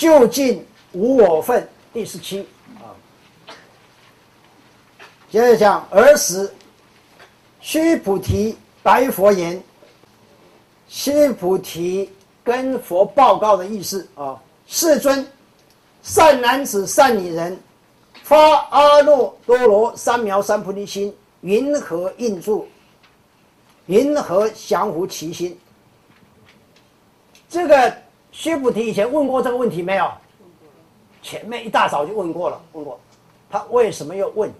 [0.00, 2.96] 就近无我分第十七啊。
[5.30, 6.50] 接着讲儿时，
[7.60, 9.62] 须菩提白佛言：
[10.88, 12.10] 须菩提
[12.42, 15.26] 跟佛报告的意思啊，世尊，
[16.02, 17.60] 善男子、善女人，
[18.22, 18.38] 发
[18.70, 22.66] 阿耨多罗三藐三菩提心，云何应住？
[23.84, 25.60] 云何降伏其心？
[27.50, 27.94] 这个
[28.32, 30.10] 须菩提以前问过这个问题没有？
[31.22, 32.98] 前面一大早就问过了，问过。
[33.50, 34.50] 他为什么要问？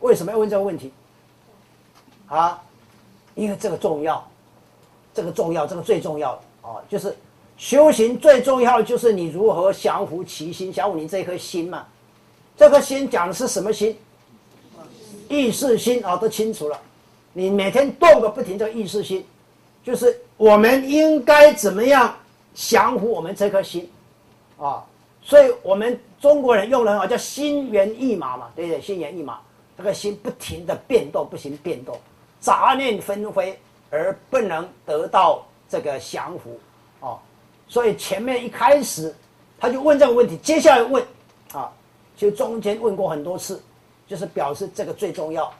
[0.00, 0.92] 为什么要问这个问题？
[2.26, 2.62] 啊，
[3.34, 4.26] 因为这个重要，
[5.12, 7.14] 这个重要，这个最重要啊，就是
[7.56, 11.86] 修行最重要的就是你如何降服其心，降服你这颗心嘛。
[12.56, 13.98] 这颗心讲的是什么心？
[15.28, 16.80] 意识心啊，都清楚了。
[17.32, 19.26] 你每天动个不停，这意识心，
[19.84, 22.16] 就是我们应该怎么样
[22.56, 23.88] 降服我们这颗心，
[24.58, 24.82] 啊，
[25.20, 28.80] 所以我们中国人用的很好，叫心猿意马嘛，对不对？
[28.80, 29.38] 心猿意马，
[29.76, 32.00] 这个心不停的变动，不行变动，
[32.40, 33.58] 杂念纷飞，
[33.90, 36.58] 而不能得到这个降服，
[37.06, 37.18] 啊，
[37.68, 39.14] 所以前面一开始
[39.60, 41.04] 他就问这个问题，接下来问，
[41.52, 41.70] 啊，
[42.16, 43.62] 就中间问过很多次，
[44.08, 45.52] 就是表示这个最重要。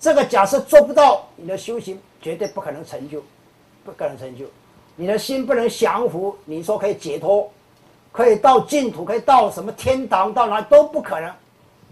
[0.00, 3.22] 这个假设做不到，你的修行绝对不可能成就，
[3.84, 4.46] 不可能成就。
[4.94, 7.50] 你的心不能降服，你说可以解脱，
[8.10, 11.32] 可以到净土，可以到什么天堂，到哪都不可能，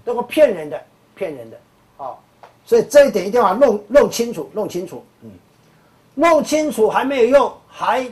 [0.05, 0.83] 都是骗人的，
[1.15, 1.57] 骗人的
[1.97, 2.15] 啊！
[2.65, 5.05] 所以这一点一定要弄弄清楚，弄清楚。
[5.23, 5.31] 嗯，
[6.15, 8.09] 弄清楚还没有用，还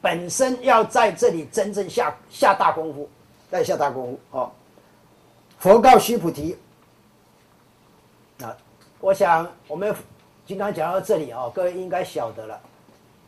[0.00, 3.08] 本身要在这里真正下下大功夫，
[3.50, 4.50] 再下大功夫啊！
[5.58, 6.56] 佛告须菩提。
[8.42, 8.56] 啊
[8.98, 9.94] 我想我们
[10.46, 12.60] 经常讲到这里啊，各位应该晓得了，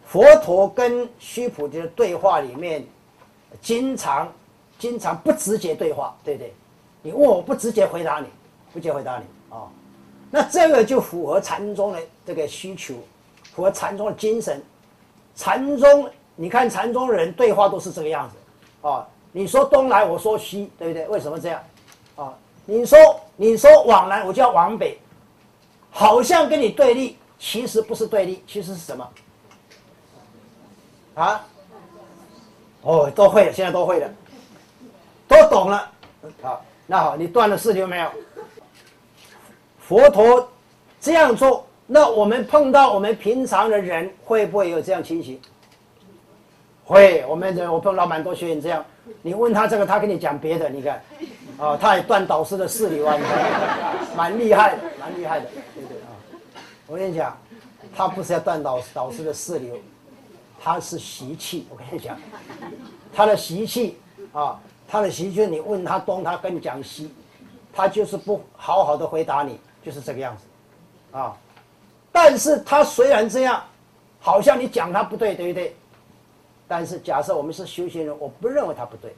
[0.07, 2.85] 佛陀跟须菩提的对话里面，
[3.61, 4.33] 经常
[4.79, 6.55] 经常不直接对话，对不对？
[7.03, 8.27] 你问我不直接回答你，
[8.73, 9.25] 不直接回答你
[9.55, 9.69] 啊，
[10.31, 12.95] 那这个就符合禅宗的这个需求，
[13.55, 14.63] 符合禅宗的精神。
[15.37, 21.09] 禅宗，你看禅宗人对话都是这个样子啊，你说东来，我说西，对不对？
[21.09, 21.61] 为什么这样？
[22.17, 22.33] 啊，
[22.65, 22.99] 你说
[23.37, 24.99] 你说往南，我就要往北。
[25.91, 29.09] 好像跟你对立，其实不是对立，其实是什么？
[31.15, 31.45] 啊？
[32.83, 34.09] 哦，都会了，现在都会了，
[35.27, 35.91] 都懂了。
[36.43, 38.11] 好，那好，你断了四流没有？
[39.81, 40.49] 佛陀
[41.01, 45.41] 这样做，那我们碰到我们平常的人，会不会有这样情形？
[46.85, 48.85] 会，我们我碰到蛮多学员这样，
[49.23, 51.03] 你问他这个，他跟你讲别的，你看，
[51.59, 55.47] 啊，他也断导师的四流啊，你看，蛮厉害的，蛮厉害的。
[55.75, 56.09] 对不对啊
[56.87, 57.35] 我跟你讲，
[57.97, 59.75] 他不是要断导导师的四流，
[60.61, 61.67] 他是习气。
[61.71, 62.19] 我跟你讲，
[63.13, 63.99] 他的习气
[64.33, 67.13] 啊，他的习气，你问他东，他跟你讲西，
[67.73, 70.45] 他就是不好好的回答你，就是这个样子，
[71.17, 71.37] 啊。
[72.11, 73.63] 但是他虽然这样，
[74.21, 75.77] 好像你讲他不对，对不对？
[76.67, 79.15] 但是假设我们是修行人，我不认为他不对，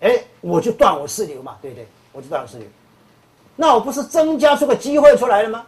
[0.00, 1.86] 哎，我就断我四流嘛，对不对？
[2.12, 2.66] 我就断我四流，
[3.56, 5.66] 那我不是增加出个机会出来了吗？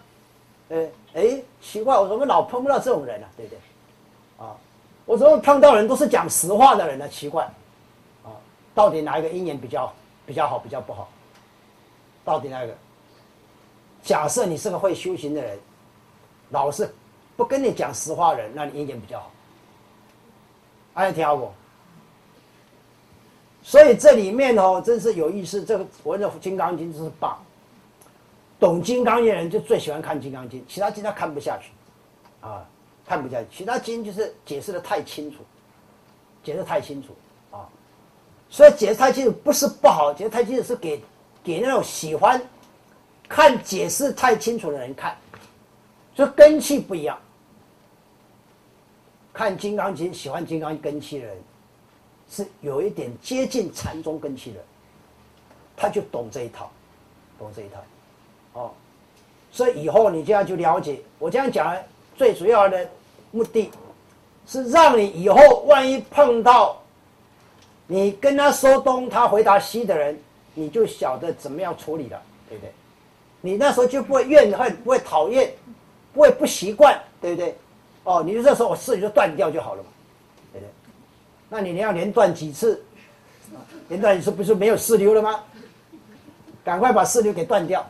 [0.68, 0.86] 呃。
[1.14, 3.26] 哎，奇怪，我怎么老碰不到这种人呢？
[3.38, 3.58] 对不对？
[5.06, 7.08] 我怎么碰到人都是讲实话的人呢？
[7.08, 7.44] 奇怪，
[8.24, 8.34] 啊，
[8.74, 9.90] 到底哪一个姻缘比较
[10.26, 11.08] 比较好，比较不好？
[12.24, 12.76] 到底哪个？
[14.02, 15.58] 假设你是个会修行的人，
[16.50, 16.92] 老是
[17.36, 19.30] 不跟你讲实话的人，那你姻缘比较好。
[20.92, 21.52] 还有听不？
[23.62, 25.64] 所以这里面哦，真是有意思。
[25.64, 27.38] 这个我认为《金刚经》真是棒。
[28.58, 31.70] 懂《金刚经》的人就最喜欢看《金刚经》，其他经他看不下去，
[32.40, 32.64] 啊，
[33.06, 33.46] 看不下去。
[33.50, 35.38] 其他经就是解释的太清楚，
[36.42, 37.08] 解释太清楚
[37.50, 37.68] 啊，
[38.50, 41.02] 所以解释太清楚不是不好，解释太清楚是给
[41.42, 42.40] 给那种喜欢
[43.28, 45.16] 看解释太清楚的人看，
[46.14, 47.18] 所以根气不一样。
[49.32, 51.36] 看《金刚经》喜欢《金刚经》根气的人，
[52.30, 54.64] 是有一点接近禅宗根气的，
[55.76, 56.70] 他就懂这一套，
[57.38, 57.82] 懂这一套。
[58.54, 58.72] 哦，
[59.52, 61.76] 所以以后你这样就了解，我这样讲
[62.16, 62.88] 最主要的
[63.36, 63.70] 目的，
[64.46, 66.80] 是让你以后万一碰到
[67.86, 70.18] 你跟他说东，他回答西的人，
[70.54, 72.72] 你就晓得怎么样处理了，对不对？
[73.42, 75.52] 你那时候就不会怨恨，不会讨厌，
[76.14, 77.56] 不会不习惯，对不对？
[78.04, 79.88] 哦，你就这时候我四流就断掉就好了嘛，
[80.52, 80.70] 对不对？
[81.50, 82.82] 那你要连断几次？
[83.88, 85.40] 连断几次不是没有四流了吗？
[86.64, 87.86] 赶快把四流给断掉。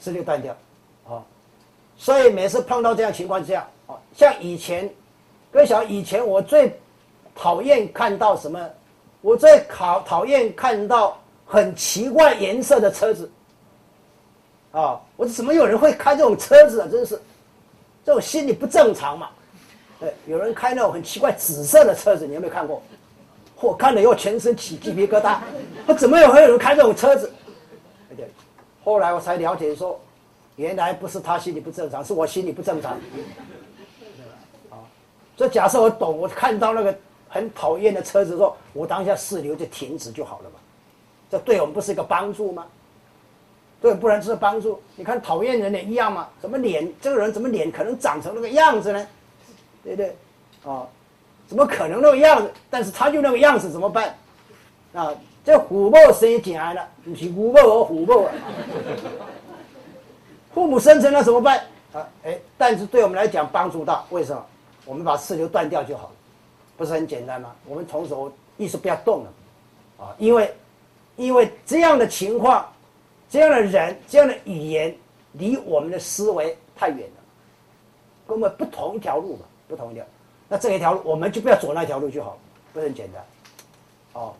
[0.00, 0.52] 四流断掉，
[1.08, 1.22] 啊，
[1.96, 3.68] 所以每次碰到这样情况下，
[4.14, 4.88] 像以前，
[5.50, 6.78] 各位晓得以前我最
[7.34, 8.60] 讨厌看到什么
[9.20, 13.30] 我最讨讨厌看到很奇怪颜色的车子。
[14.72, 16.88] 啊，我怎么有人会开这种车子啊？
[16.90, 17.20] 真是，
[18.04, 19.28] 这种心理不正常嘛。
[20.00, 22.82] 对，有人开那种很奇怪紫色的车子，你有没有看过？
[23.60, 25.38] 我看了以后全身起鸡皮疙瘩。
[25.86, 27.30] 他怎么有会有人开这种车子？
[28.16, 28.26] 对，
[28.82, 30.00] 后来我才了解说，
[30.56, 32.98] 原来不是他心理不正常，是我心理不正常。
[35.36, 36.94] 这，假设我懂，我看到那个
[37.28, 40.56] 很讨厌的车子，之后我当下四流就停止就好了嘛。
[41.30, 42.66] 这对我们不是一个帮助吗？
[43.80, 44.80] 对，不然是帮助。
[44.94, 46.28] 你看讨厌人也一样嘛？
[46.40, 49.06] 怎么脸这个人怎么脸可能长成那个样子呢？
[49.82, 50.16] 对不对？
[50.64, 50.86] 啊，
[51.48, 52.52] 怎么可能那个样子？
[52.70, 54.14] 但是他就那个样子，怎么办？
[54.92, 55.12] 啊，
[55.44, 58.32] 这虎豹生进来了，不是虎豹和虎豹啊。
[60.54, 61.58] 父母生成了怎么办？
[61.94, 64.46] 啊，哎，但是对我们来讲帮助大，为什么？
[64.84, 66.12] 我们把刺流断掉就好了，
[66.76, 67.54] 不是很简单吗？
[67.66, 69.32] 我们从手意识不要动了，
[70.04, 70.54] 啊，因为，
[71.16, 72.66] 因为这样的情况，
[73.30, 74.94] 这样的人，这样的语言，
[75.32, 77.22] 离我们的思维太远了，
[78.26, 79.46] 跟我们不同一条路嘛。
[79.68, 80.04] 不同一条，
[80.50, 82.36] 那这一条路我们就不要走那条路就好，
[82.74, 83.24] 不是很简单，
[84.12, 84.34] 哦，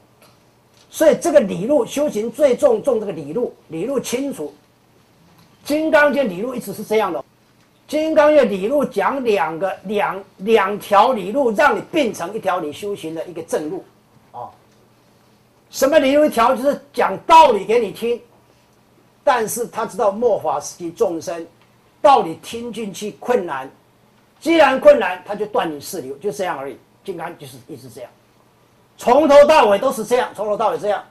[0.91, 4.53] 所以这个理路修行最重重这个理路，理路清楚。
[5.65, 7.22] 金刚经理路一直是这样的，
[7.87, 13.85] 金刚经理路讲两个两两条理路，让你变成一条你修行的一个正路，
[14.31, 14.49] 啊，
[15.71, 18.21] 什么理路一条就是讲道理给你听，
[19.23, 21.47] 但是他知道末法时期众生
[22.01, 23.71] 道理听进去困难。
[24.41, 26.77] 既然困难，他就断你四流，就这样而已。
[27.05, 28.11] 金刚就是一直这样，
[28.97, 31.05] 从头到尾都是这样，从头到尾这样。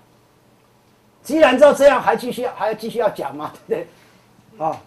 [1.24, 3.54] 既然知道这样，还继续还要继续要讲吗？
[3.68, 3.86] 对
[4.58, 4.66] 不对？
[4.66, 4.82] 啊，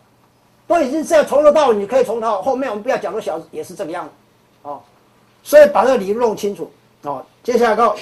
[0.66, 4.10] 都已经这样，从头到尾你可以从头后面，我们不要讲的小，也是这个样子。
[4.62, 4.80] 哦，
[5.42, 6.70] 所以把这个理论弄清楚。
[7.02, 7.94] 哦，接下来告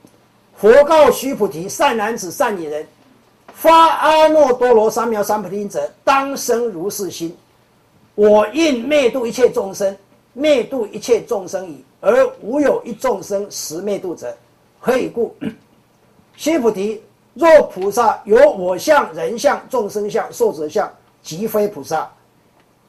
[0.56, 2.86] 佛告须菩提：善男子，善女人，
[3.52, 7.36] 发阿耨多罗三藐三菩提者，当生如是心。
[8.14, 9.94] 我应灭度一切众生，
[10.32, 14.34] 灭度一切众生矣，而无有一众生实灭度者，
[14.80, 15.36] 何以故？
[16.34, 17.02] 须菩提，
[17.34, 20.90] 若菩萨有我相、人相、众生相、寿者相，
[21.26, 22.08] 即非菩萨。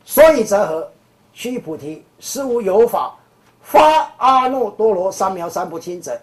[0.05, 0.91] 所以则何？
[1.33, 3.15] 须菩提，实无有法
[3.61, 6.15] 发阿耨多罗三藐三菩提者。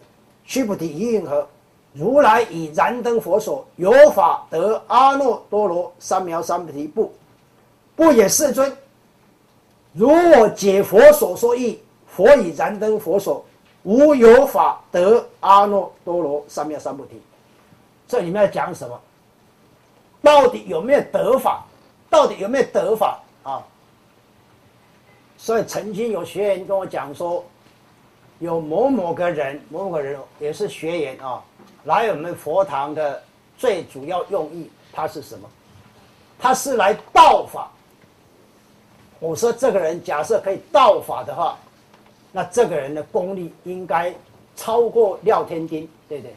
[0.44, 1.46] 须菩提，一云何？
[1.92, 7.12] 如来以燃灯佛所有法得阿耨多罗三藐三菩提不？
[7.96, 8.74] 不也，世尊。
[9.92, 13.44] 如我解佛所说义，佛以燃灯佛所
[13.82, 17.20] 无有法得阿耨多罗三藐三菩提。
[18.08, 19.00] 这里面要讲什么？
[20.22, 21.64] 到底有没有得法？
[22.14, 23.60] 到底有没有得法啊？
[25.36, 27.44] 所以曾经有学员跟我讲说，
[28.38, 31.42] 有某某个人，某某个人也是学员啊，
[31.82, 33.20] 来我们佛堂的
[33.58, 35.50] 最主要用意，他是什么？
[36.38, 37.68] 他是来道法。
[39.18, 41.58] 我说这个人假设可以道法的话，
[42.30, 44.14] 那这个人的功力应该
[44.54, 46.34] 超过廖天丁，对不对？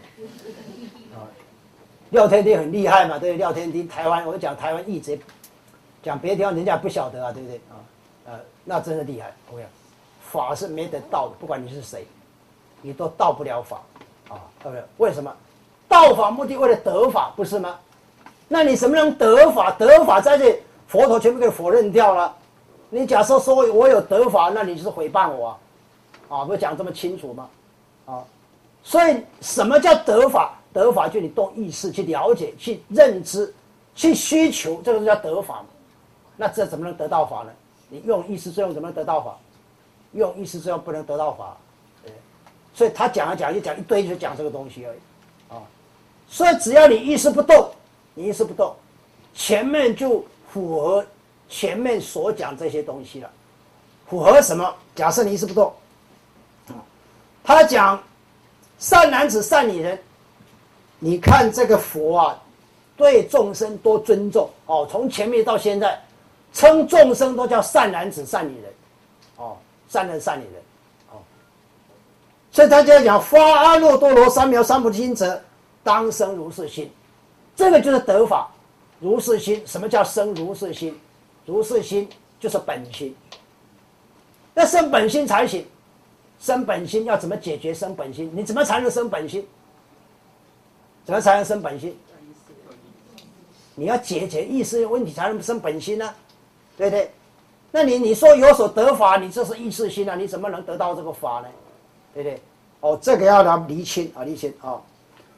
[2.10, 5.20] 廖天丁很厉害嘛，对廖天丁，台湾我讲台湾一直
[6.08, 7.58] 讲别的地方人家不晓得啊，对不对？
[7.70, 7.76] 啊，
[8.28, 9.34] 呃，那真的厉害。
[9.52, 9.68] 我讲
[10.22, 12.08] 法是没得道的，不管你是谁，
[12.82, 13.82] 你都道不了法
[14.30, 14.84] 啊，对不对？
[14.98, 15.32] 为什么？
[15.90, 17.78] 道法目的为了得法，不是吗？
[18.48, 19.72] 那你什么能得法？
[19.72, 22.34] 得法在这佛陀全部给否认掉了。
[22.90, 25.60] 你假设说我有得法，那你就是诽谤我啊？
[26.30, 27.50] 啊，不讲这么清楚吗？
[28.06, 28.24] 啊，
[28.82, 30.54] 所以什么叫得法？
[30.72, 33.54] 得法就你动意识去了解、去认知、
[33.96, 35.66] 去需求，这个叫得法嘛。
[36.38, 37.52] 那这怎么能得到法呢？
[37.90, 39.38] 你用意识作用怎么能得到法？
[40.14, 41.58] 用意识作用不能得到法，
[42.02, 42.14] 对。
[42.74, 45.00] 所以他讲啊讲就讲一堆，就讲这个东西而已
[45.54, 45.62] 啊。
[46.30, 47.70] 所以只要你意识不动，
[48.14, 48.74] 你意识不动，
[49.34, 51.06] 前面就符合。
[51.50, 53.32] 前面所讲这些东西了，
[54.06, 54.76] 符合什么？
[54.94, 55.74] 假设你意识不动，
[56.68, 56.76] 啊
[57.42, 58.04] 他讲
[58.78, 59.98] 善男子、善女人，
[61.00, 62.44] 你看这个佛啊，
[62.98, 64.86] 对众生多尊重哦。
[64.92, 65.98] 从前面到现在，
[66.58, 68.74] 称众生都叫善男子、善女人，
[69.36, 69.56] 哦，
[69.88, 70.54] 善人、善女人，
[71.12, 71.22] 哦。
[72.52, 75.40] 所以他就讲发阿耨多罗三藐三菩提心者，
[75.84, 76.92] 当生如是心，
[77.56, 78.50] 这个就是得法
[79.00, 79.62] 如是心。
[79.68, 81.00] 什么叫生如是心？
[81.46, 82.10] 如是心
[82.40, 83.16] 就是本心，
[84.56, 85.64] 要生本心才行。
[86.40, 88.32] 生本心要怎么解决生本心？
[88.34, 89.48] 你怎么才能生本心？
[91.06, 91.96] 怎么才能生本心？
[93.76, 96.12] 你要解决意识问题才能生本心呢，
[96.78, 97.12] 对不对？
[97.72, 101.48] 那你你说有所得法，你这是意识心啊，你怎么能得到这个法呢？
[102.14, 102.42] 对不对？
[102.80, 104.80] 哦，这个要来厘清啊，厘清啊，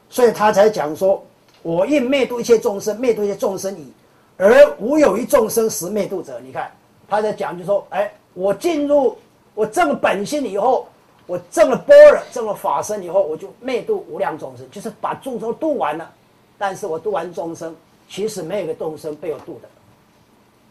[0.08, 1.24] 所以他才讲说，
[1.62, 3.92] 我应灭度一切众生，灭度一切众生矣，
[4.36, 6.38] 而无有一众生实灭度者。
[6.40, 6.70] 你看
[7.08, 9.16] 他在讲，就说，哎，我进入
[9.54, 10.86] 我证本性以后，
[11.26, 16.10] 我证了般若，证了法身以后，我就灭度无量众生，就是把众生度完了。
[16.58, 17.74] 但是我度完众生，
[18.08, 19.68] 其实没有一个众生被我度的。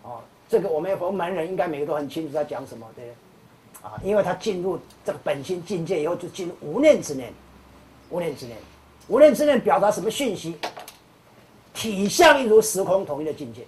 [0.03, 3.13] 哦，这个我们佛门人应该每个都很清楚在讲什么，对。
[3.81, 7.31] 啊，因为他进入这个本心境界以后，就进入无念之念，
[8.09, 8.57] 无念之念，
[9.07, 10.57] 无念之念表达什么讯息？
[11.73, 13.65] 体相一如时空统一的境界，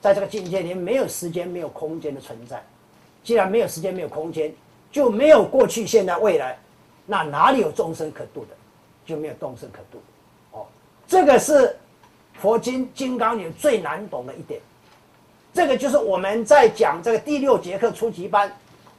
[0.00, 2.64] 在这个境界里没有时间、没有空间的存在。
[3.22, 4.50] 既然没有时间、没有空间，
[4.90, 6.58] 就没有过去、现在、未来，
[7.04, 8.56] 那哪里有众生可度的？
[9.04, 10.00] 就没有众生可度。
[10.52, 10.64] 哦，
[11.06, 11.76] 这个是
[12.34, 14.60] 佛经《金刚经》最难懂的一点。
[15.58, 18.48] 这个就是我们在讲这个第六节课初级班。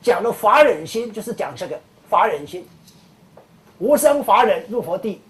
[0.01, 2.67] 讲的法忍心就是讲这个法忍心，
[3.77, 5.21] 无生法忍入佛地，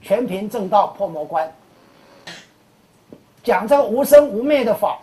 [0.00, 1.52] 全凭正道破魔关。
[3.44, 4.98] 讲这个无生无灭的法，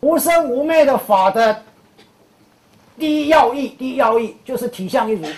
[0.00, 1.62] 无生无灭的法的
[2.98, 5.28] 第一要义，第一要义就是体相一如。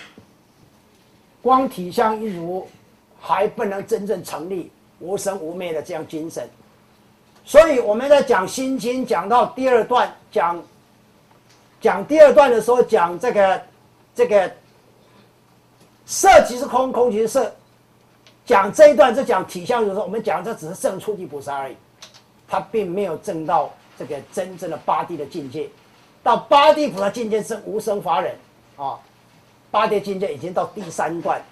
[1.42, 2.68] 光体相一如
[3.20, 4.70] 还不能真正成立
[5.00, 6.48] 无生无灭的这样精神，
[7.44, 10.62] 所以我们在讲心经讲到第二段讲。
[11.80, 13.60] 讲第二段的时候，讲这个，
[14.14, 14.48] 这个
[16.06, 17.52] 色即是空，空即是色。
[18.46, 21.76] 讲这一段是讲体相的时候，我们讲这只是正初地菩萨而已，
[22.46, 23.68] 他并没有证到
[23.98, 25.68] 这个真正的八地的境界。
[26.22, 28.32] 到八地菩萨境界是无生法忍
[28.76, 28.96] 啊，
[29.72, 31.42] 八地境界已经到第三段。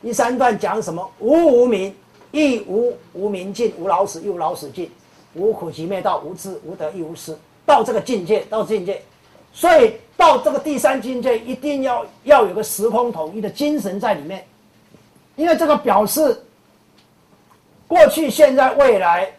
[0.00, 1.06] 第三段讲什么？
[1.18, 1.94] 无无明，
[2.30, 4.90] 亦无无明尽，无老死，亦无老死尽，
[5.34, 7.36] 无苦集灭道，无智无得，亦无失。
[7.64, 9.00] 到这个境界，到境界。
[9.52, 14.44] 所以到这个第三境界，一定要要有个时空统一的精神在里面，
[15.36, 16.40] 因为这个表示
[17.88, 19.32] 过去、现在、未来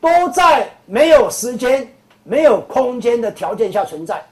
[0.00, 1.86] 都在没有时间、
[2.22, 4.22] 没有空间的条件下存在。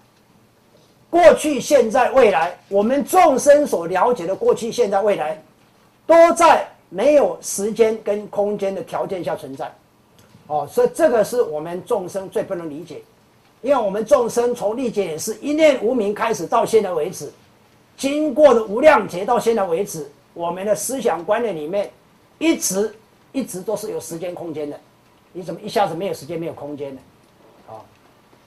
[1.10, 5.38] 过去、现在、未来，我们众生所了解的过去、现在、未来，
[6.06, 9.70] 都在没有时间跟空间的条件下存在。
[10.46, 13.02] 哦，所以这个是我们众生最不能理解。
[13.62, 17.32] 因为我们众生从历劫也是一念无明开始到现在为止，
[17.96, 21.88] 经过了无量劫到现在为止，我们的思想观念里面
[22.38, 22.92] 一直
[23.30, 24.80] 一直都是有时间空间的，
[25.32, 27.00] 你怎么一下子没有时间没有空间呢？
[27.68, 27.78] 啊，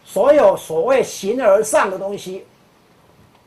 [0.03, 2.43] 所有所谓形而上的东西，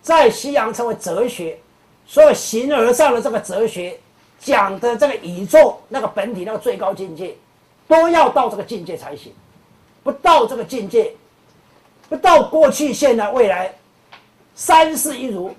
[0.00, 1.58] 在西洋称为哲学，
[2.06, 4.00] 所有形而上的这个哲学
[4.38, 7.36] 讲的这个宇宙那个本体那个最高境界，
[7.88, 9.32] 都要到这个境界才行，
[10.04, 11.12] 不到这个境界。
[12.08, 13.74] 不到过去、现在、未来，
[14.54, 15.54] 三世一如。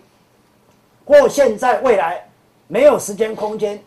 [1.06, 2.28] 或现在、未来，
[2.68, 3.80] 没有时间、空间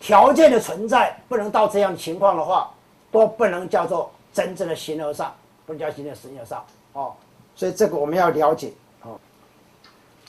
[0.00, 2.70] 条件的存在，不能到这样情况的话，
[3.10, 5.34] 都不能叫做真正的形而上，
[5.66, 7.14] 不能叫真正的形而上哦。
[7.54, 8.72] 所以这个我们要了解
[9.02, 9.18] 哦。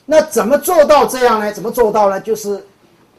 [0.05, 1.51] 那怎么做到这样呢？
[1.51, 2.19] 怎么做到呢？
[2.19, 2.65] 就是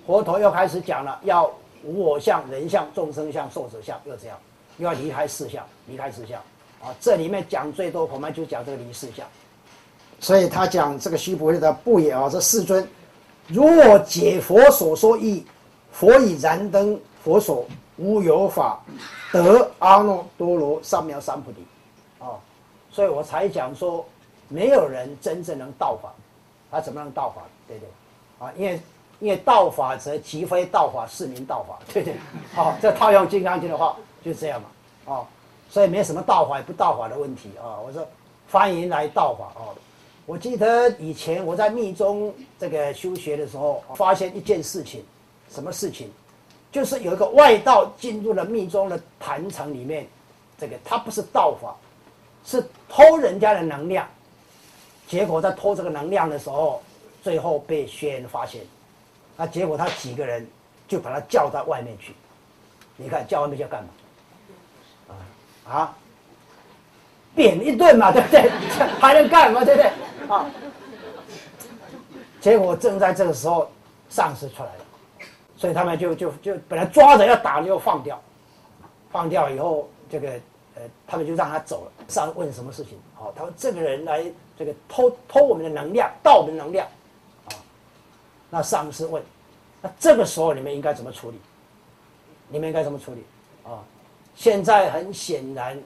[0.07, 1.51] 佛陀又开始讲了，要
[1.85, 4.39] 无我相、人相、众生相、寿者相，又这样，
[4.79, 6.41] 又要离开四相，离开四相。
[6.83, 9.27] 啊，这里面讲最多，恐怕就讲这个离世相。
[10.21, 12.29] 所以他讲这个须菩提的不也啊？
[12.29, 12.87] 这世尊，
[13.49, 15.45] 如我解佛所说义，
[15.93, 18.83] 佛以燃灯，佛所无有法，
[19.33, 21.67] 得阿耨多罗三藐三菩提。
[22.19, 22.41] 啊，
[22.91, 24.07] 所以我才讲说，
[24.49, 26.13] 没有人真正能道法，
[26.71, 27.43] 他怎么能道法？
[27.67, 28.47] 对不对？
[28.47, 28.81] 啊，因为
[29.25, 32.17] 因为道法则即非道法，是名道法， 对不对？
[32.55, 35.15] 好，这套用《金刚经》的话，就这样嘛。
[35.15, 35.27] 啊。
[35.71, 37.81] 所以没什么道法不道法的问题啊！
[37.85, 38.07] 我说
[38.49, 39.75] 欢迎来道法哦。
[40.25, 45.03] 我记得以前我在密宗这个修学的时候，发现一件事情，
[45.51, 46.13] 什么事情？
[46.71, 50.07] 就是有一个外道进入了密宗的坛城里面，
[50.59, 51.75] 这个他不是道法，
[52.45, 54.07] 是偷人家的能量。
[55.09, 56.81] 结果在偷这个能量的时候，
[57.23, 58.61] 最后被学员发现。
[59.37, 60.47] 那结果他几个人
[60.87, 62.15] 就把他叫到外面去。
[62.97, 63.89] 你看叫外面去干嘛？
[65.09, 65.95] 啊啊，
[67.35, 68.49] 扁一顿嘛，对不对？
[69.01, 69.91] 还能干嘛，对不对？
[70.29, 70.47] 啊，
[72.41, 73.69] 结果正在这个时候，
[74.09, 74.85] 丧尸出来了，
[75.57, 78.21] 所以他们就就就本来抓着要打，又放掉，
[79.11, 80.29] 放掉以后，这个
[80.77, 81.93] 呃，他们就让他走了。
[82.07, 82.99] 上问什么事情？
[83.15, 84.25] 好，他说这个人来
[84.57, 86.87] 这个偷偷我们的能量，盗我们的能量，
[88.55, 89.21] 那上司问，
[89.83, 91.41] 那这个时候你们应该怎么处理？
[92.47, 93.25] 你们应该怎么处理？
[93.65, 93.83] 啊？
[94.37, 95.77] 现在很显然，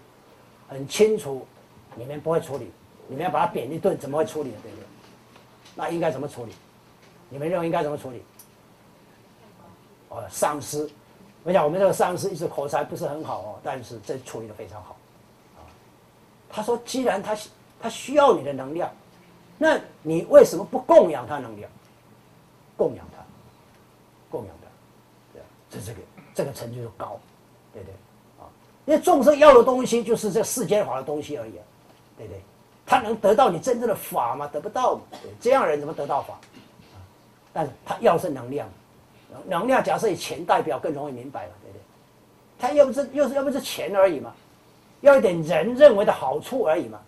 [0.68, 1.46] 很清楚，
[1.94, 2.70] 你们不会处理，
[3.06, 4.84] 你们要把它扁一顿，怎么会处理对不对？
[5.74, 6.52] 那应该怎么处理？
[7.30, 8.22] 你们认为应该怎么处理？
[10.10, 10.90] 哦，上司，
[11.44, 14.94] 我想我们这个上司一直口才不是很好哦，但是这处理的非常好，
[15.56, 15.64] 啊，
[16.50, 17.34] 他说既然他
[17.80, 18.92] 他需要你的能量，
[19.56, 21.70] 那你为什么不供养他能量？
[22.78, 23.22] 供养他，
[24.30, 24.68] 供养他，
[25.34, 25.98] 对，这这个
[26.34, 27.20] 这个成就就高，
[27.74, 27.94] 对不对？
[28.40, 28.48] 啊，
[28.86, 31.52] 因为众生要的东西就是这世间法的东西而已，
[32.16, 32.40] 对不对？
[32.86, 34.48] 他能得到你真正的法吗？
[34.50, 34.98] 得不到，
[35.38, 36.34] 这样人怎么得到法？
[36.34, 36.96] 啊
[37.52, 38.68] 但是他要是能量。
[39.46, 41.82] 能量假设以钱代表更容易明白了，对不对？
[42.58, 44.32] 他又不是又是又不是钱而已嘛，
[45.02, 46.98] 要一点人认为的好处而已嘛，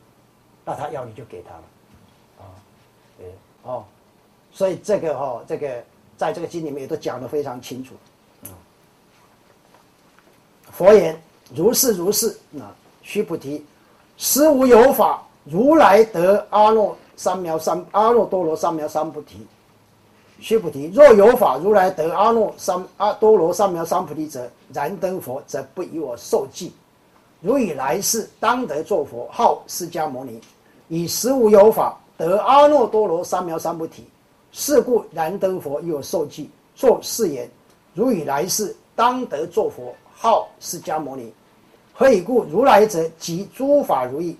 [0.65, 1.63] 那他要你就给他了，
[2.41, 2.45] 啊，
[3.17, 3.85] 对哦，
[4.53, 5.83] 所以这个哈，这个
[6.17, 7.95] 在这个经里面也都讲得非常清楚，
[10.71, 11.21] 佛言
[11.55, 12.65] 如是如是，那
[13.03, 13.65] 须菩提，
[14.17, 19.47] 实无有法如来得阿耨三藐三阿耨多罗三藐三菩提。
[20.39, 26.73] 须菩提，若有法如来得阿耨三阿多罗三藐三菩提者，燃灯佛则不以我受记。
[27.41, 30.41] 如以来世当得作佛，号释迦牟尼，
[30.89, 34.07] 以实无有法得阿耨多罗三藐三菩提。
[34.53, 37.49] 是故燃灯佛以我受记，作是言：
[37.95, 41.33] 如以来世当得作佛，号释迦牟尼。
[41.93, 42.45] 何以故？
[42.45, 44.37] 如来者即诸法如意。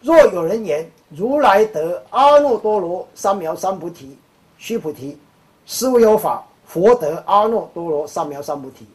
[0.00, 4.16] 若有人言如来得阿耨多罗三藐三菩提，
[4.56, 5.18] 须菩提。
[5.66, 8.86] 实无有法，佛得阿耨多罗三藐三菩提。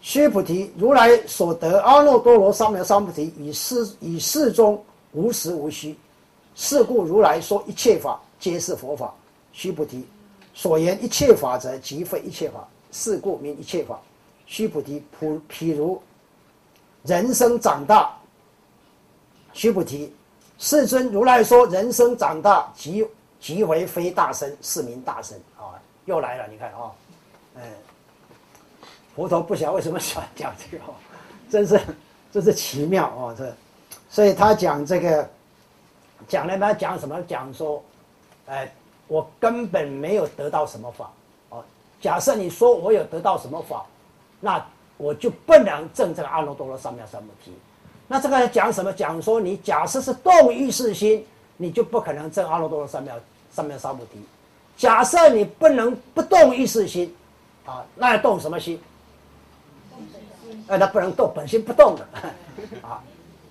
[0.00, 5.96] 须菩提，如来所得阿耨多罗三藐三菩提，以世以世中无实无虚。
[6.54, 9.14] 是故如来说一切法皆是佛法。
[9.58, 10.06] 须菩提，
[10.54, 12.64] 所言一切法者，即非一切法。
[12.92, 14.00] 是故名一切法。
[14.46, 16.00] 须菩提，普譬如
[17.02, 18.16] 人生长大。
[19.52, 20.14] 须菩提，
[20.58, 23.04] 世尊如来说人生长大，即
[23.40, 25.36] 即为非大身，是名大身。
[26.04, 26.92] 又来了，你看啊，
[27.56, 27.62] 嗯，
[29.16, 30.84] 佛陀不晓为什么喜欢讲这个，
[31.50, 31.80] 真是，
[32.30, 33.52] 真是奇妙哦，这，
[34.08, 35.28] 所以他讲这个，
[36.28, 37.20] 讲了嘛，讲什么？
[37.22, 37.82] 讲说，
[38.46, 38.72] 哎，
[39.08, 41.10] 我根本没有得到什么法，
[41.48, 41.64] 哦，
[42.00, 43.84] 假设你说我有得到什么法，
[44.38, 44.64] 那
[44.96, 47.52] 我就不能证这个阿耨多罗三藐三菩提。
[48.06, 48.92] 那这个讲什么？
[48.92, 53.10] 讲说你假设是动意识心，你就不可能证阿耨多罗三藐
[53.50, 54.20] 三藐三菩提。
[54.76, 57.14] 假设你不能不动意识心，
[57.66, 58.80] 啊，那要动什么心？
[60.68, 62.06] 哎，那不能动本心不动的，
[62.86, 63.02] 啊，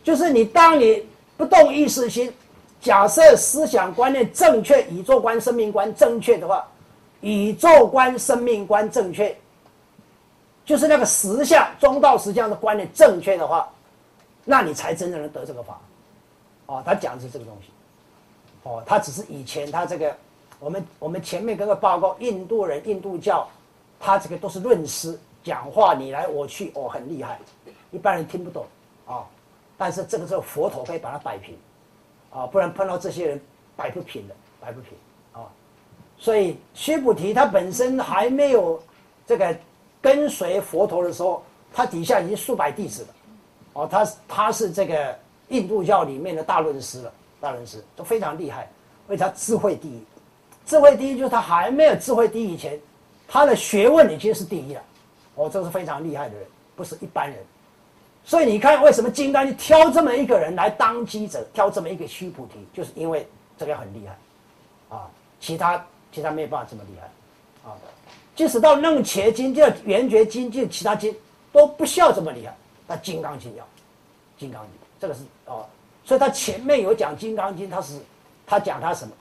[0.04, 1.04] 就是你当你
[1.36, 2.32] 不动意识心，
[2.80, 6.66] 假设思想观念正确，宇宙观、生命观正确的话，
[7.22, 9.36] 宇宙观、生命观正确，
[10.66, 13.70] 就是那个实相中道实相的观念正确的话，
[14.46, 15.80] 那你才真正能得这个法。
[16.68, 17.70] 哦，他讲的是这个东西，
[18.63, 20.16] 哦，他只是以前他这个。
[20.60, 23.48] 我们我们前面跟个报告，印度人印度教，
[24.00, 27.38] 他这个都是论师讲话，你来我去，哦，很厉害，
[27.92, 28.66] 一般人听不懂
[29.06, 29.22] 啊。
[29.78, 31.56] 但是这个时候佛陀可以把它摆平，
[32.38, 33.41] 啊，不然碰到这些人
[33.76, 34.91] 摆不平的，摆不平
[35.34, 35.50] 啊。
[36.19, 38.80] 所以须菩提他本身还没有
[39.26, 39.58] 这个
[40.00, 43.08] 跟随佛陀的时候，他底下已经数百弟子了，
[43.73, 48.69] 哦，他他是这个印度教里面的大论师了，大论师都非常厉害，
[49.08, 50.04] 为他智慧第一。
[50.63, 52.80] 智慧第一就是他还没有智慧第一以前，
[53.28, 54.82] 他的学问已经是第一了，
[55.34, 56.45] 哦，这是非常厉害的人，
[56.76, 57.39] 不是一般人。
[58.28, 63.26] 所以你看，为什么金刚经挑这么一个人来当机者，挑这么一个须菩提，就是因为
[63.58, 65.08] 这个很厉害，啊，
[65.40, 67.72] 其他其他没有办法这么厉害，啊，
[68.36, 71.16] 即使到楞伽经、就圆觉经、就其他经
[71.54, 72.54] 都不需要这么厉害，
[72.86, 73.66] 那金刚经要，
[74.38, 75.66] 金刚经这个是哦，
[76.04, 77.98] 所以他前面有讲金刚经，他是
[78.46, 79.13] 他讲他什么？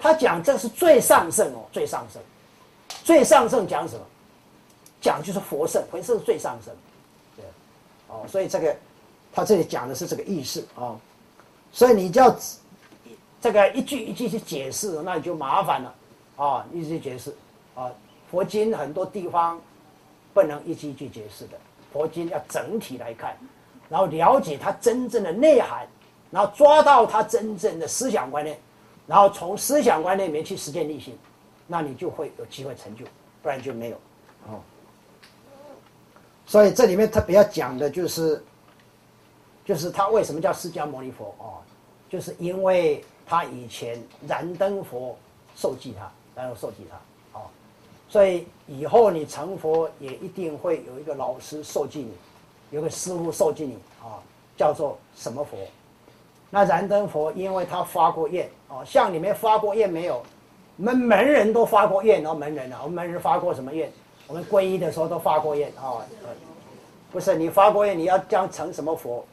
[0.00, 2.20] 他讲这是最上圣哦，最上圣，
[3.04, 4.00] 最上圣讲什么？
[5.00, 6.74] 讲就是佛圣，佛圣是最上圣，
[8.08, 8.76] 哦，所以这个
[9.32, 10.98] 他这里讲的是这个意思啊，
[11.72, 12.36] 所以你就要
[13.40, 15.94] 这个一句一句去解释，那你就麻烦了
[16.36, 17.34] 啊，一句解释
[17.74, 17.90] 啊，
[18.30, 19.60] 佛经很多地方
[20.34, 21.58] 不能一句一句解释的，
[21.92, 23.36] 佛经要整体来看，
[23.88, 25.86] 然后了解它真正的内涵，
[26.30, 28.58] 然后抓到它真正的思想观念。
[29.06, 31.16] 然后从思想观念里面去实践力行，
[31.66, 33.06] 那你就会有机会成就，
[33.42, 33.96] 不然就没有。
[34.46, 34.60] 哦，
[36.48, 38.42] 所以这里面特别要讲的就是，
[39.66, 41.60] 就是他为什么叫释迦牟尼佛哦，
[42.08, 45.14] 就是因为他以前燃灯佛
[45.54, 47.42] 受记他，然后受记他，哦，
[48.08, 52.12] 所以以后你成佛也一定会有一个老师受记你，
[52.70, 54.16] 有个师傅受记你啊，
[54.56, 55.58] 叫做什么佛？
[56.48, 60.22] 那燃灯佛，因为他发过愿哦，像你们发过愿没有？
[60.78, 63.92] 我们门人都发过愿哦，门人啊，我们门人发过什么愿？
[64.28, 66.06] 我们皈依的时候都发过愿啊。
[67.10, 69.26] 不是你发过愿，你要将成什么佛？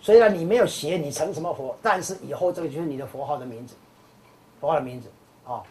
[0.00, 3.74] 虽然你没有写你成什么佛，但是以后这个就是你的佛号的名字，
[4.60, 5.08] 佛号的名字
[5.44, 5.62] 啊。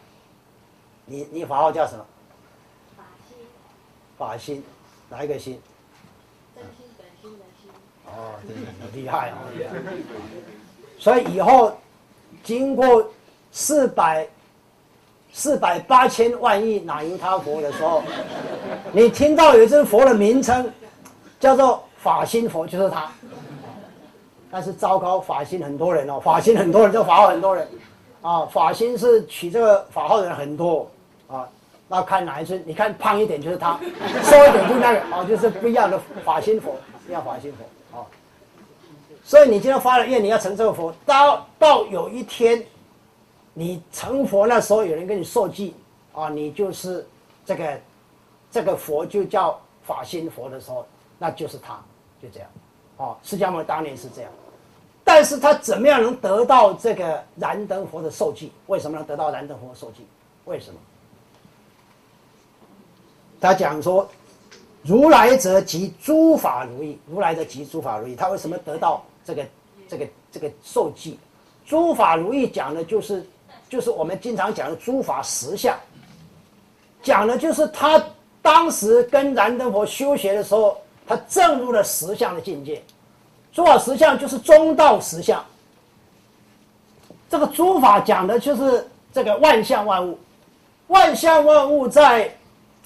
[1.06, 2.06] 你你法号叫什么？
[2.96, 3.36] 法心，
[4.16, 4.64] 法心，
[5.08, 5.60] 哪一个心？
[6.54, 7.70] 真心本心的心。
[8.06, 8.34] 哦，
[8.92, 9.38] 厉害啊！
[10.98, 11.76] 所以以后
[12.44, 13.10] 经过
[13.50, 14.28] 四百
[15.32, 18.02] 四百八千万亿哪由他佛的时候，
[18.92, 20.70] 你听到有一尊佛的名称
[21.38, 23.10] 叫做法心佛，就是他。
[24.50, 27.68] 但是糟糕，法心很多人哦，法心很多人，这法号很多人
[28.20, 30.90] 啊，法心是取这个法号的人很多
[31.28, 31.48] 啊。
[31.86, 32.60] 那看哪一尊？
[32.66, 33.78] 你看胖一点就是他，
[34.24, 38.02] 瘦一点就是那个哦，就是不一样的法心佛，不一样法心佛啊。
[39.24, 42.60] 所以你今天发了愿，你要成这个佛，到到有一天，
[43.52, 45.74] 你成佛那时候，有人跟你受记
[46.12, 47.06] 啊，你就是
[47.44, 47.80] 这个
[48.50, 50.86] 这个佛就叫法心佛的时候，
[51.18, 51.82] 那就是他，
[52.22, 52.48] 就这样。
[52.96, 54.30] 哦，释迦牟尼当年是这样，
[55.02, 58.52] 但是他怎么样能得到这个燃灯佛的受记？
[58.66, 60.06] 为什么能得到燃灯佛的受记？
[60.44, 60.78] 为什么？
[63.40, 64.06] 他讲说，
[64.82, 68.14] 如来者即诸法如意，如来者即诸法如意。
[68.14, 69.46] 他为什么得到这个
[69.88, 71.18] 这个这个受记？
[71.64, 73.26] 诸法如意讲的就是，
[73.70, 75.74] 就是我们经常讲的诸法实相，
[77.02, 78.04] 讲的就是他
[78.42, 82.82] 当时跟燃灯佛修学的时候，他证入了实相的境界。
[83.50, 85.42] 诸法实相就是中道实相。
[87.30, 90.18] 这个诸法讲的就是这个万象万物，
[90.88, 92.30] 万象万物在。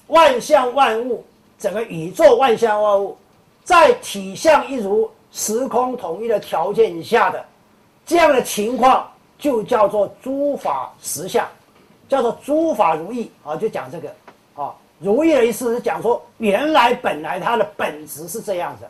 [0.08, 1.24] 万象万物，
[1.58, 3.16] 整个宇宙万象万物，
[3.64, 7.42] 在体相一如、时空统一的条件以下的
[8.04, 9.10] 这样的情况，
[9.44, 11.46] 就叫做诸法实相，
[12.08, 14.08] 叫做诸法如意啊，就讲这个
[14.54, 18.86] 啊，如意的意思是讲说，原来本来它的本质是这样子，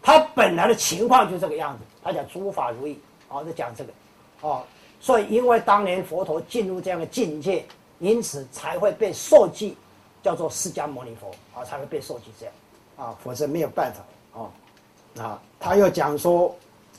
[0.00, 4.64] 它本来的情况就这个样子，他讲诸法如意啊，就讲这个啊，
[5.00, 7.62] 所以因为当年佛陀进入这样的境界，
[7.98, 9.76] 因此才会被受记。
[10.22, 12.54] 叫做释迦牟尼佛啊，才会被受记这样
[12.96, 15.22] 啊，否则没有办法啊。
[15.22, 16.54] 啊，他又讲说，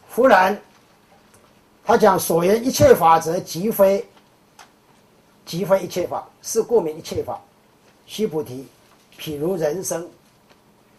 [0.09, 0.55] 忽然
[1.83, 4.07] 他讲所言一切法则即非
[5.45, 7.39] 即非一切法，是故名一切法。
[8.05, 8.67] 须菩提，
[9.17, 10.09] 譬如人生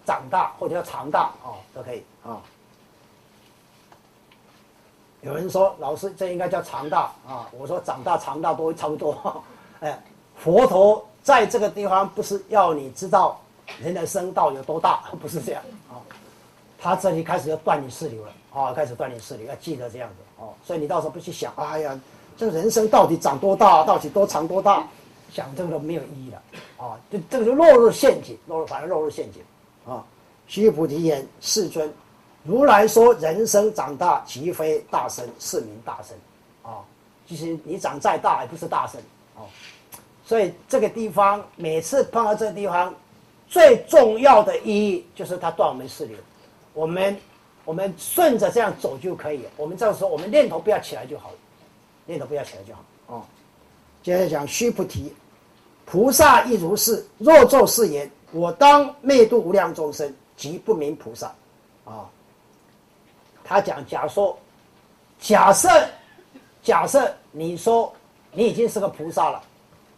[0.05, 2.40] 长大或者叫长大啊，都可以啊。
[5.21, 9.42] 有人说老师这应该叫长大啊，我说长大长大都差不多。
[9.81, 10.03] 哎，
[10.37, 11.07] 佛陀。
[11.23, 13.40] 在这个地方不是要你知道
[13.81, 16.03] 人的生道有多大， 不是这样啊。
[16.81, 20.52] 他这里开始要断你世流了啊，开始断你世流，要记得这样子哦。
[20.66, 22.00] 所以你到时候不去想，哎呀，
[22.37, 24.87] 这个人生到底长多大，到底多长多大，
[25.31, 26.42] 想这个都没有意义了
[26.76, 26.98] 啊。
[27.11, 29.42] 就这个就落入陷阱，落入反正落入陷阱
[29.87, 30.05] 啊。
[30.48, 31.90] 须菩提言：世尊，
[32.42, 36.16] 如来说人生长大，即非大身，是名大身
[36.62, 36.81] 啊。
[37.26, 39.00] 其实你长再大，也不是大身
[39.37, 39.46] 啊。
[40.26, 42.94] 所以这个地方每次碰到这个地方，
[43.48, 46.16] 最重要的意义就是它断我们四流。
[46.74, 47.16] 我们
[47.64, 49.46] 我们顺着这样走就可以。
[49.57, 51.37] 我们这样说，我们念头不要起来就好了，
[52.05, 52.85] 念头不要起来就好。
[53.07, 53.22] 哦，
[54.03, 55.14] 接着讲须菩提，
[55.85, 57.07] 菩萨亦如是。
[57.18, 61.33] 若作是言，我当灭度无量众生，即不名菩萨。
[61.85, 62.09] 啊，
[63.44, 64.38] 他讲假说，
[65.20, 65.68] 假设
[66.62, 67.92] 假设你说
[68.33, 69.42] 你已经是个菩萨了。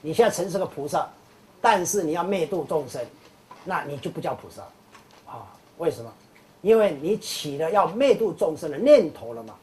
[0.03, 1.09] 你现在成是个菩萨，
[1.63, 3.03] 但是你要灭度众生，
[3.65, 4.61] 那你就不叫菩萨，
[5.25, 5.49] 啊？
[5.79, 6.13] 为什么？
[6.65, 9.55] 因为你起了要灭度众生的念头了嘛，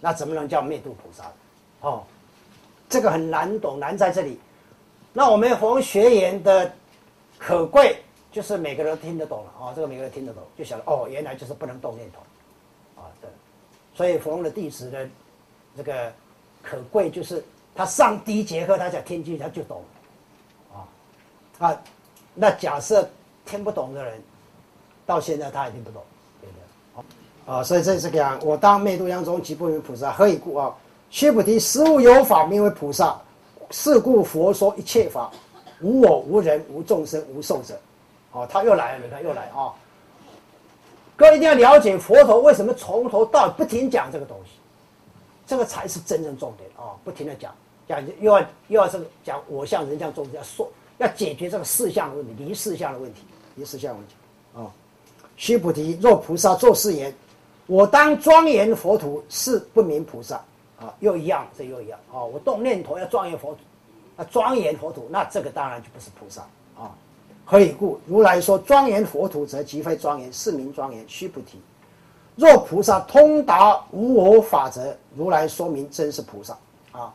[0.00, 1.32] 那怎么能叫灭度菩萨？
[1.80, 2.02] 哦，
[2.88, 4.38] 这个很难懂，难在这里。
[5.14, 6.70] 那我们弘学言的
[7.38, 13.30] 可贵，就是每个人听得懂了啊，这个每个人听得懂，就晓得哦，原来就是不能动念头，啊，对。
[13.94, 15.08] 所以佛的弟子的
[15.76, 16.12] 这个
[16.62, 17.42] 可贵就是。
[17.74, 19.82] 他上第一节课，他讲听进去他就懂，
[20.74, 20.84] 啊，
[21.58, 21.82] 啊，
[22.34, 23.08] 那假设
[23.46, 24.22] 听不懂的人，
[25.06, 26.02] 到现在他也听不懂，
[27.46, 30.74] 啊，所以这是讲我当灭度央中即不为菩萨，何以故啊？
[31.10, 33.20] 须菩提，实无有法名为菩萨，
[33.70, 35.30] 是故佛说一切法，
[35.80, 37.78] 无我无人无众生无寿者。
[38.32, 39.74] 哦，他又来了，你看又来啊！
[41.16, 44.52] 各位一定要了解佛陀为什么从头到不停讲这个东西，
[45.46, 46.96] 这个才是真正重点啊！
[47.04, 47.54] 不停的讲。
[47.88, 53.22] 讲又要又要这个讲我相人相众生要说要解决这个四项的问题离四项的问题
[53.56, 54.14] 离四项问题
[54.54, 54.70] 啊，
[55.36, 57.12] 须菩提若菩萨作是言，
[57.66, 60.36] 我当庄严佛土是不明菩萨
[60.78, 63.60] 啊，又一样这又一样啊，我动念头要庄严佛土
[64.16, 66.42] 啊，庄严佛土，那这个当然就不是菩萨
[66.76, 66.90] 啊。
[67.44, 67.98] 何以故？
[68.06, 71.04] 如来说庄严佛土，则即非庄严，是名庄严。
[71.08, 71.58] 须菩提，
[72.36, 76.56] 若菩萨通达无我法则，如来说明真是菩萨
[76.92, 77.12] 啊。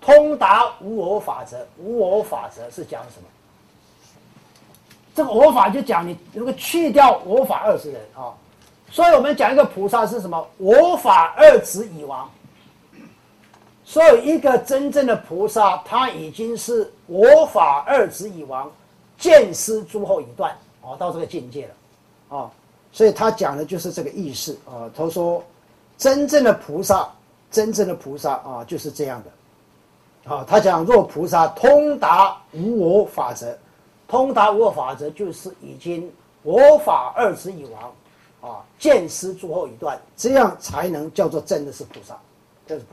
[0.00, 3.28] 通达无我法则，无我法则是讲什么？
[5.18, 8.30] 这个我法就讲你如果去掉我法二十人啊，
[8.88, 10.46] 所以我们讲一个菩萨是什么？
[10.58, 12.30] 我法二执已亡。
[13.84, 18.70] 所以一个真正的菩萨，他已经是我法二执已亡，
[19.18, 22.50] 见思诸后已断哦，到这个境界了啊。
[22.92, 24.88] 所以他讲的就是这个意思啊。
[24.96, 25.42] 他说，
[25.96, 27.08] 真正的菩萨，
[27.50, 30.32] 真正的菩萨啊，就是这样的。
[30.32, 33.58] 啊，他讲若菩萨通达无我法则。
[34.08, 36.10] 通达无我法则，就是已经
[36.42, 37.92] 我法二执已亡，
[38.40, 42.18] 啊，见思诸后已断，这样才能叫做真的是菩萨，
[42.66, 42.86] 这是菩。